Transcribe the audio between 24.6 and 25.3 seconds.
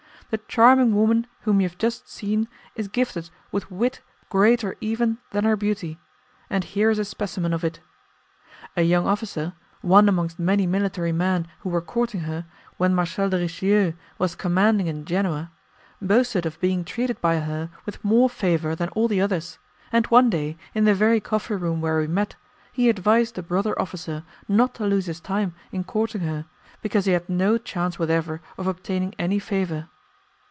to lose his